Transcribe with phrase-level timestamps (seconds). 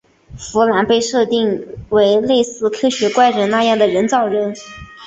[0.35, 4.55] 芙兰被设定为类似科学怪人那样的人造人。